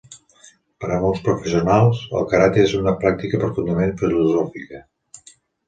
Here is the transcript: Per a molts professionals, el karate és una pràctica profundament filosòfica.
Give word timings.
Per 0.83 0.87
a 0.95 0.95
molts 1.03 1.21
professionals, 1.27 2.01
el 2.21 2.25
karate 2.33 2.63
és 2.65 2.75
una 2.81 2.95
pràctica 3.05 3.43
profundament 3.47 3.97
filosòfica. 4.03 4.85